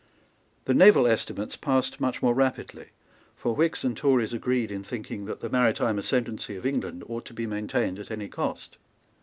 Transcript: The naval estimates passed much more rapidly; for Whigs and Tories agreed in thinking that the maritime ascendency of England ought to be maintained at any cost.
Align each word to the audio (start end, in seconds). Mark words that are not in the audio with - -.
The 0.65 0.73
naval 0.73 1.05
estimates 1.05 1.55
passed 1.55 1.99
much 2.01 2.23
more 2.23 2.33
rapidly; 2.33 2.87
for 3.35 3.53
Whigs 3.53 3.83
and 3.83 3.95
Tories 3.95 4.33
agreed 4.33 4.71
in 4.71 4.81
thinking 4.83 5.25
that 5.25 5.41
the 5.41 5.47
maritime 5.49 5.99
ascendency 5.99 6.55
of 6.55 6.65
England 6.65 7.03
ought 7.07 7.25
to 7.25 7.35
be 7.35 7.45
maintained 7.45 7.99
at 7.99 8.09
any 8.09 8.27
cost. 8.27 8.77